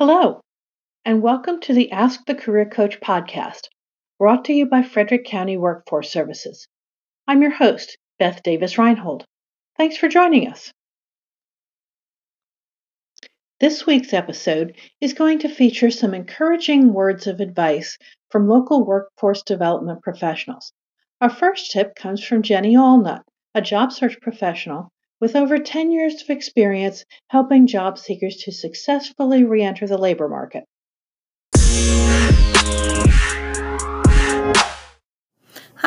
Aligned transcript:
Hello, 0.00 0.40
and 1.04 1.20
welcome 1.20 1.60
to 1.60 1.74
the 1.74 1.92
Ask 1.92 2.24
the 2.24 2.34
Career 2.34 2.64
Coach 2.64 3.00
podcast, 3.00 3.68
brought 4.18 4.46
to 4.46 4.54
you 4.54 4.64
by 4.64 4.82
Frederick 4.82 5.26
County 5.26 5.58
Workforce 5.58 6.10
Services. 6.10 6.66
I'm 7.28 7.42
your 7.42 7.50
host, 7.50 7.98
Beth 8.18 8.42
Davis 8.42 8.78
Reinhold. 8.78 9.26
Thanks 9.76 9.98
for 9.98 10.08
joining 10.08 10.48
us. 10.48 10.72
This 13.60 13.84
week's 13.84 14.14
episode 14.14 14.74
is 15.02 15.12
going 15.12 15.40
to 15.40 15.50
feature 15.50 15.90
some 15.90 16.14
encouraging 16.14 16.94
words 16.94 17.26
of 17.26 17.40
advice 17.40 17.98
from 18.30 18.48
local 18.48 18.86
workforce 18.86 19.42
development 19.42 20.00
professionals. 20.00 20.72
Our 21.20 21.28
first 21.28 21.72
tip 21.72 21.94
comes 21.94 22.24
from 22.24 22.40
Jenny 22.40 22.74
Allnut, 22.74 23.20
a 23.54 23.60
job 23.60 23.92
search 23.92 24.18
professional 24.22 24.90
with 25.20 25.36
over 25.36 25.58
10 25.58 25.92
years 25.92 26.22
of 26.22 26.30
experience 26.30 27.04
helping 27.28 27.66
job 27.66 27.98
seekers 27.98 28.36
to 28.38 28.52
successfully 28.52 29.44
re-enter 29.44 29.86
the 29.86 29.98
labor 29.98 30.28
market. 30.28 30.64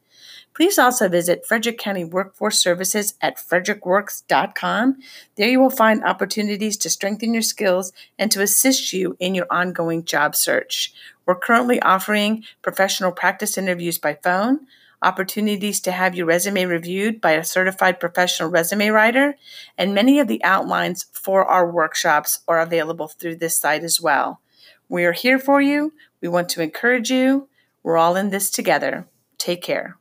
Please 0.55 0.79
also 0.79 1.09
visit 1.09 1.45
Frederick 1.45 1.79
County 1.79 2.05
Workforce 2.05 2.61
Services 2.61 3.15
at 3.21 3.37
frederickworks.com. 3.37 4.99
There 5.35 5.49
you 5.49 5.59
will 5.59 5.69
find 5.69 6.05
opportunities 6.05 6.77
to 6.79 6.91
strengthen 6.91 7.35
your 7.35 7.43
skills 7.43 7.93
and 8.21 8.31
to 8.31 8.41
assist 8.41 8.93
you 8.93 9.17
in 9.19 9.35
your 9.35 9.49
ongoing 9.51 10.05
job 10.05 10.37
search. 10.37 10.95
We're 11.27 11.35
currently 11.35 11.83
offering 11.83 12.45
professional 12.63 13.11
practice 13.11 13.59
interviews 13.59 13.99
by 13.99 14.15
phone, 14.23 14.69
opportunities 15.03 15.81
to 15.81 15.93
have 15.93 16.15
your 16.15 16.27
resume 16.27 16.67
reviewed 16.67 17.21
by 17.21 17.33
a 17.33 17.43
certified 17.43 17.99
professional 17.99 18.49
resume 18.49 18.91
writer, 18.91 19.35
and 19.77 19.93
many 19.93 20.21
of 20.21 20.29
the 20.29 20.43
outlines 20.45 21.07
for 21.13 21.45
our 21.45 21.69
workshops 21.69 22.41
are 22.47 22.61
available 22.61 23.09
through 23.09 23.37
this 23.37 23.59
site 23.59 23.83
as 23.83 24.01
well. 24.01 24.41
We 24.89 25.05
are 25.05 25.13
here 25.13 25.41
for 25.41 25.61
you. 25.61 25.95
We 26.21 26.29
want 26.29 26.49
to 26.51 26.63
encourage 26.63 27.11
you. 27.11 27.49
We're 27.83 27.99
all 27.99 28.15
in 28.15 28.31
this 28.31 28.51
together. 28.51 29.07
Take 29.37 29.61
care. 29.61 29.97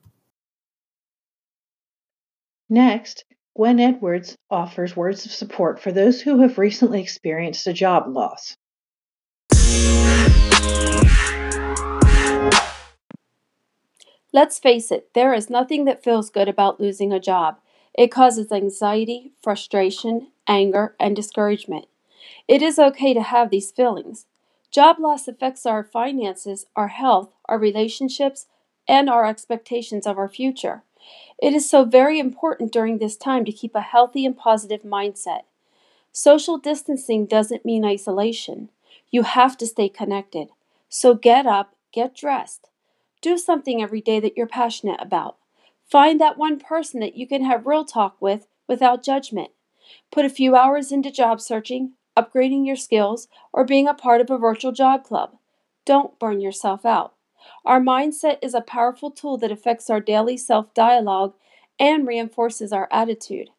Next, 2.74 3.24
Gwen 3.56 3.80
Edwards 3.80 4.36
offers 4.50 4.96
words 4.96 5.28
of 5.28 5.32
support 5.32 5.80
for 5.80 5.92
those 5.92 6.22
who 6.22 6.40
have 6.40 6.58
recently 6.58 7.00
experienced 7.02 7.68
a 7.68 7.72
job 7.72 8.08
loss. 8.08 8.56
Let's 14.32 14.58
face 14.58 14.92
it, 14.92 15.14
there 15.14 15.36
is 15.36 15.52
nothing 15.52 15.86
that 15.86 16.04
feels 16.04 16.32
good 16.32 16.50
about 16.50 16.82
losing 16.82 17.14
a 17.14 17.20
job. 17.20 17.60
It 17.94 18.08
causes 18.08 18.52
anxiety, 18.52 19.34
frustration, 19.44 20.30
anger, 20.48 20.96
and 21.00 21.16
discouragement. 21.16 21.86
It 22.48 22.64
is 22.64 22.80
okay 22.80 23.14
to 23.14 23.22
have 23.22 23.52
these 23.52 23.70
feelings. 23.70 24.26
Job 24.72 24.98
loss 24.98 25.28
affects 25.28 25.68
our 25.68 25.84
finances, 25.84 26.66
our 26.76 26.88
health, 26.88 27.36
our 27.46 27.60
relationships, 27.60 28.48
and 28.88 29.12
our 29.12 29.28
expectations 29.28 30.08
of 30.08 30.18
our 30.18 30.28
future. 30.28 30.82
It 31.44 31.54
is 31.54 31.70
so 31.70 31.84
very 31.84 32.20
important 32.20 32.72
during 32.72 33.00
this 33.00 33.18
time 33.18 33.44
to 33.44 33.52
keep 33.52 33.76
a 33.76 33.82
healthy 33.82 34.26
and 34.26 34.38
positive 34.38 34.84
mindset. 34.84 35.42
Social 36.14 36.58
distancing 36.58 37.26
doesn't 37.26 37.66
mean 37.66 37.84
isolation. 37.84 38.70
You 39.12 39.24
have 39.24 39.58
to 39.58 39.68
stay 39.68 39.90
connected. 39.90 40.52
So 40.88 41.16
get 41.16 41.46
up, 41.46 41.76
get 41.92 42.16
dressed. 42.16 42.70
Do 43.20 43.38
something 43.38 43.84
every 43.84 44.00
day 44.00 44.22
that 44.22 44.38
you're 44.38 44.48
passionate 44.48 45.02
about. 45.02 45.36
Find 45.92 46.18
that 46.22 46.38
one 46.38 46.62
person 46.62 47.02
that 47.02 47.18
you 47.18 47.28
can 47.28 47.44
have 47.44 47.68
real 47.68 47.84
talk 47.84 48.16
with 48.22 48.48
without 48.70 49.04
judgment. 49.04 49.52
Put 50.14 50.24
a 50.24 50.30
few 50.30 50.56
hours 50.56 50.94
into 50.94 51.12
job 51.12 51.42
searching, 51.42 51.92
upgrading 52.16 52.66
your 52.66 52.78
skills, 52.78 53.28
or 53.52 53.66
being 53.66 53.90
a 53.90 53.94
part 53.94 54.22
of 54.22 54.30
a 54.30 54.38
virtual 54.38 54.72
job 54.72 55.04
club. 55.04 55.36
Don't 55.84 56.18
burn 56.20 56.40
yourself 56.40 56.86
out. 56.86 57.13
Our 57.66 57.80
mindset 57.80 58.38
is 58.42 58.54
a 58.54 58.62
powerful 58.62 59.12
tool 59.12 59.38
that 59.38 59.52
affects 59.52 59.90
our 59.90 60.00
daily 60.00 60.38
self 60.38 60.74
dialogue 60.74 61.34
and 61.80 62.08
reinforces 62.08 62.72
our 62.72 62.88
attitude. 62.92 63.50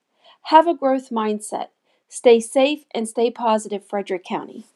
Have 0.48 0.66
a 0.66 0.74
growth 0.74 1.10
mindset. 1.10 1.68
Stay 2.08 2.40
safe 2.40 2.84
and 2.94 3.08
stay 3.08 3.30
positive, 3.30 3.84
Frederick 3.84 4.24
County. 4.24 4.66